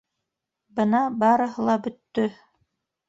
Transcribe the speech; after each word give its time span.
Бына 0.79 1.01
барыһы 1.25 1.67
ла 1.71 1.77
бөттө! 1.89 2.27